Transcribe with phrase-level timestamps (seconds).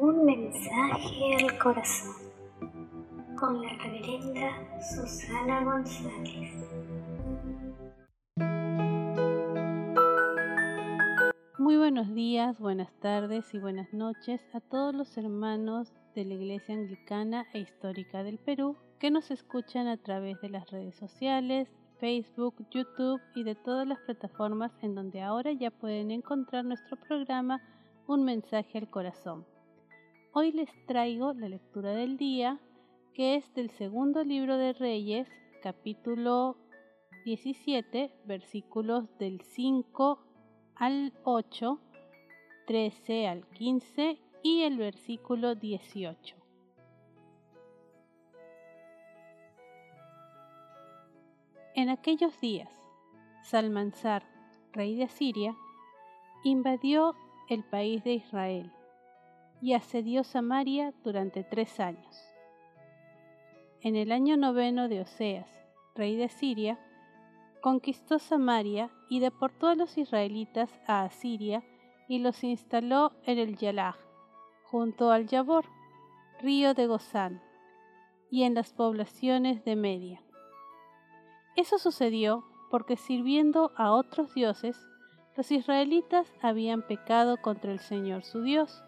[0.00, 2.14] Un mensaje al corazón
[3.36, 6.52] con la reverenda Susana González.
[11.58, 16.76] Muy buenos días, buenas tardes y buenas noches a todos los hermanos de la Iglesia
[16.76, 21.68] Anglicana e Histórica del Perú que nos escuchan a través de las redes sociales,
[21.98, 27.60] Facebook, YouTube y de todas las plataformas en donde ahora ya pueden encontrar nuestro programa
[28.06, 29.44] Un mensaje al corazón.
[30.40, 32.60] Hoy les traigo la lectura del día
[33.12, 35.28] que es del segundo libro de Reyes,
[35.64, 36.56] capítulo
[37.24, 40.20] 17, versículos del 5
[40.76, 41.80] al 8,
[42.68, 46.36] 13 al 15 y el versículo 18.
[51.74, 52.70] En aquellos días,
[53.42, 54.22] Salmanzar,
[54.72, 55.56] rey de Asiria,
[56.44, 57.16] invadió
[57.48, 58.72] el país de Israel
[59.60, 62.28] y asedió Samaria durante tres años.
[63.80, 65.48] En el año noveno de Oseas,
[65.94, 66.78] rey de Siria,
[67.60, 71.62] conquistó Samaria y deportó a los israelitas a Asiria
[72.08, 73.96] y los instaló en el Yalah,
[74.64, 75.66] junto al Yabor,
[76.40, 77.42] río de Gozán,
[78.30, 80.22] y en las poblaciones de Media.
[81.56, 84.78] Eso sucedió porque sirviendo a otros dioses,
[85.36, 88.82] los israelitas habían pecado contra el Señor su Dios,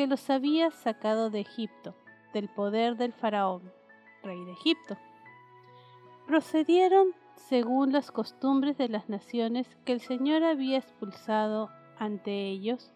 [0.00, 1.94] que los había sacado de Egipto,
[2.32, 3.70] del poder del faraón,
[4.22, 4.96] rey de Egipto.
[6.26, 12.94] Procedieron según las costumbres de las naciones que el Señor había expulsado ante ellos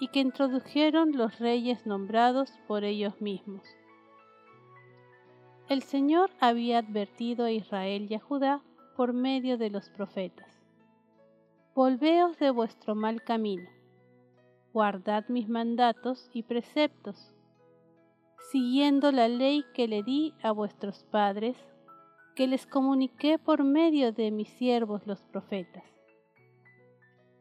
[0.00, 3.62] y que introdujeron los reyes nombrados por ellos mismos
[5.68, 8.60] el Señor había advertido a Israel y a Judá
[8.96, 10.60] por medio de los profetas.
[11.74, 13.70] Volveos de vuestro mal camino,
[14.72, 17.34] guardad mis mandatos y preceptos,
[18.50, 21.56] siguiendo la ley que le di a vuestros padres,
[22.34, 25.84] que les comuniqué por medio de mis siervos los profetas.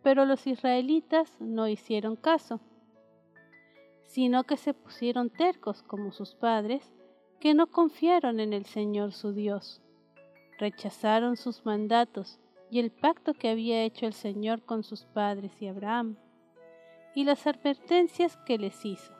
[0.03, 2.59] Pero los israelitas no hicieron caso,
[4.03, 6.94] sino que se pusieron tercos como sus padres,
[7.39, 9.81] que no confiaron en el Señor su Dios.
[10.59, 12.39] Rechazaron sus mandatos
[12.69, 16.17] y el pacto que había hecho el Señor con sus padres y Abraham,
[17.13, 19.13] y las advertencias que les hizo.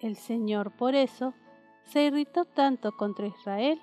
[0.00, 1.34] El Señor por eso
[1.84, 3.80] se irritó tanto contra Israel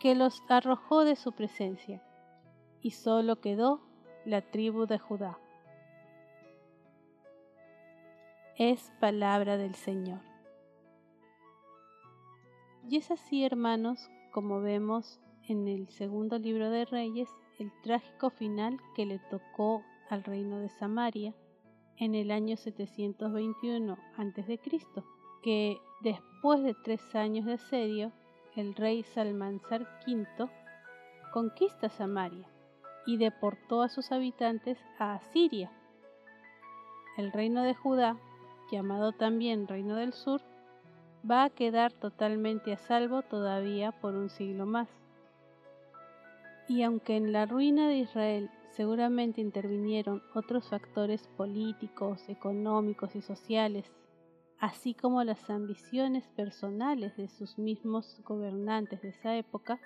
[0.00, 2.02] que los arrojó de su presencia,
[2.80, 3.80] y solo quedó
[4.24, 5.38] la tribu de Judá.
[8.56, 10.20] Es palabra del Señor.
[12.88, 17.28] Y es así, hermanos, como vemos en el segundo libro de Reyes,
[17.58, 21.34] el trágico final que le tocó al reino de Samaria
[21.98, 24.60] en el año 721 a.C.,
[25.42, 28.12] que después de tres años de asedio,
[28.56, 30.50] el rey Salmanzar V
[31.32, 32.48] conquista Samaria
[33.06, 35.70] y deportó a sus habitantes a Asiria.
[37.16, 38.16] El reino de Judá,
[38.70, 40.40] llamado también Reino del Sur,
[41.28, 44.88] va a quedar totalmente a salvo todavía por un siglo más.
[46.68, 53.90] Y aunque en la ruina de Israel seguramente intervinieron otros factores políticos, económicos y sociales,
[54.58, 59.80] así como las ambiciones personales de sus mismos gobernantes de esa época,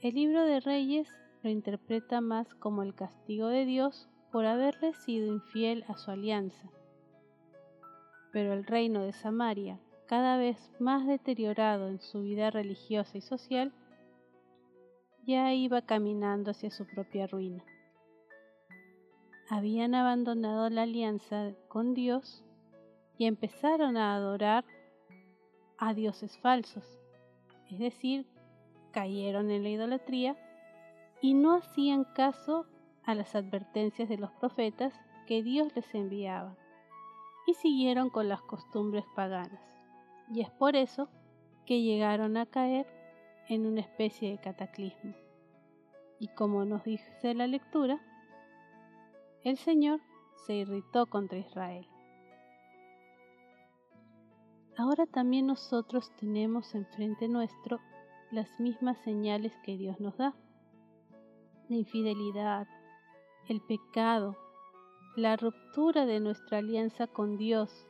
[0.00, 1.08] el libro de Reyes
[1.42, 6.70] lo interpreta más como el castigo de Dios por haberle sido infiel a su alianza.
[8.32, 13.72] Pero el reino de Samaria, cada vez más deteriorado en su vida religiosa y social,
[15.26, 17.64] ya iba caminando hacia su propia ruina.
[19.50, 22.44] Habían abandonado la alianza con Dios
[23.16, 24.64] y empezaron a adorar
[25.78, 26.98] a dioses falsos,
[27.70, 28.26] es decir,
[28.92, 30.36] cayeron en la idolatría
[31.22, 32.66] y no hacían caso
[33.04, 34.92] a las advertencias de los profetas
[35.26, 36.54] que Dios les enviaba,
[37.46, 39.62] y siguieron con las costumbres paganas.
[40.30, 41.08] Y es por eso
[41.64, 42.86] que llegaron a caer
[43.48, 45.14] en una especie de cataclismo.
[46.18, 47.98] Y como nos dice la lectura,
[49.44, 50.00] el Señor
[50.46, 51.86] se irritó contra Israel.
[54.76, 57.80] Ahora también nosotros tenemos enfrente nuestro
[58.30, 60.34] las mismas señales que Dios nos da.
[61.68, 62.68] La infidelidad,
[63.48, 64.36] el pecado,
[65.16, 67.86] la ruptura de nuestra alianza con Dios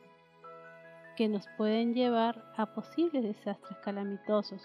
[1.15, 4.63] que nos pueden llevar a posibles desastres calamitosos,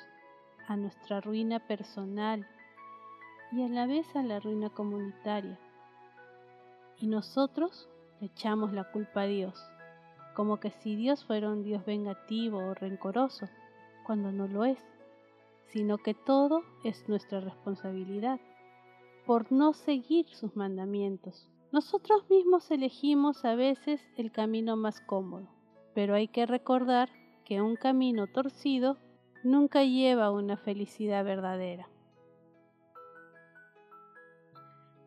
[0.69, 2.46] a nuestra ruina personal
[3.52, 5.58] y a la vez a la ruina comunitaria.
[7.05, 7.87] Y nosotros
[8.23, 9.62] echamos la culpa a Dios,
[10.35, 13.47] como que si Dios fuera un Dios vengativo o rencoroso,
[14.06, 14.79] cuando no lo es,
[15.67, 18.41] sino que todo es nuestra responsabilidad
[19.27, 21.51] por no seguir sus mandamientos.
[21.73, 25.47] Nosotros mismos elegimos a veces el camino más cómodo,
[25.95, 27.11] pero hay que recordar
[27.45, 28.97] que un camino torcido
[29.43, 31.87] nunca lleva a una felicidad verdadera.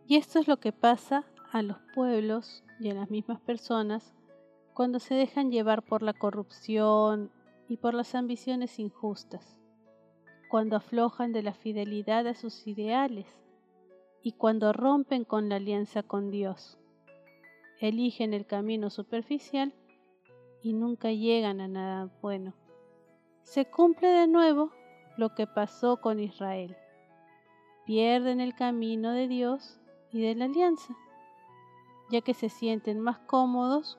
[0.06, 4.14] Y esto es lo que pasa a los pueblos y a las mismas personas
[4.74, 7.32] cuando se dejan llevar por la corrupción
[7.68, 9.58] y por las ambiciones injustas,
[10.50, 13.26] cuando aflojan de la fidelidad a sus ideales
[14.22, 16.78] y cuando rompen con la alianza con Dios.
[17.80, 19.74] Eligen el camino superficial
[20.62, 22.54] y nunca llegan a nada bueno.
[23.44, 24.72] Se cumple de nuevo
[25.18, 26.76] lo que pasó con Israel.
[27.86, 29.80] Pierden el camino de Dios
[30.12, 30.96] y de la alianza,
[32.09, 33.98] ya que se sienten más cómodos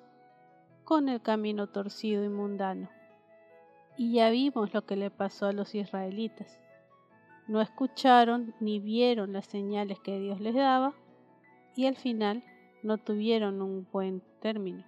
[0.85, 2.89] con el camino torcido y mundano.
[3.97, 6.59] Y ya vimos lo que le pasó a los israelitas.
[7.47, 10.95] No escucharon ni vieron las señales que Dios les daba
[11.75, 12.45] y al final
[12.83, 14.85] no tuvieron un buen término.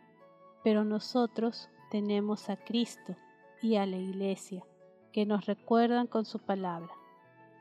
[0.62, 3.16] Pero nosotros tenemos a Cristo
[3.62, 4.64] y a la Iglesia
[5.12, 6.92] que nos recuerdan con su palabra.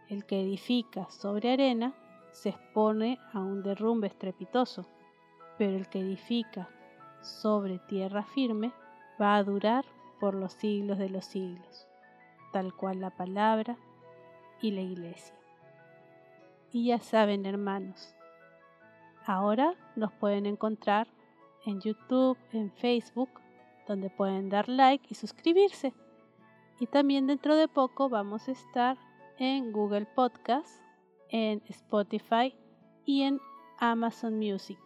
[0.07, 1.93] El que edifica sobre arena
[2.31, 4.85] se expone a un derrumbe estrepitoso,
[5.59, 6.69] pero el que edifica
[7.21, 8.71] sobre tierra firme
[9.21, 9.83] va a durar
[10.21, 11.85] por los siglos de los siglos,
[12.53, 13.77] tal cual la palabra
[14.61, 15.35] y la iglesia.
[16.71, 18.15] Y ya saben, hermanos,
[19.25, 21.07] ahora nos pueden encontrar
[21.65, 23.29] en YouTube, en Facebook,
[23.85, 25.93] donde pueden dar like y suscribirse.
[26.79, 28.97] Y también dentro de poco vamos a estar
[29.37, 30.81] en Google Podcast,
[31.27, 32.55] en Spotify
[33.03, 33.41] y en
[33.77, 34.79] Amazon Music.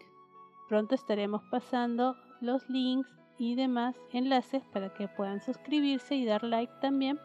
[0.67, 6.73] Pronto estaremos pasando los links y demás enlaces para que puedan suscribirse y dar like
[6.81, 7.19] también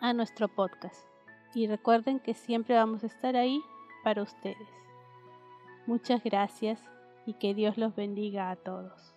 [0.00, 1.06] a nuestro podcast.
[1.54, 3.60] Y recuerden que siempre vamos a estar ahí
[4.04, 4.68] para ustedes.
[5.86, 6.82] Muchas gracias
[7.24, 9.15] y que Dios los bendiga a todos.